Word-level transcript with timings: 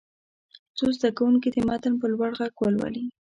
څو 0.77 0.85
زده 0.97 1.09
کوونکي 1.17 1.49
دې 1.53 1.61
متن 1.69 1.93
په 2.01 2.05
لوړ 2.13 2.31
غږ 2.39 2.53
ولولي. 2.59 3.05